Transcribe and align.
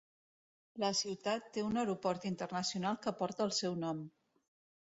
La 0.83 0.89
ciutat 0.99 1.51
té 1.57 1.63
un 1.67 1.77
aeroport 1.81 2.25
internacional 2.31 2.99
que 3.05 3.15
porta 3.23 3.49
el 3.49 3.55
seu 3.63 3.81
nom. 3.87 4.05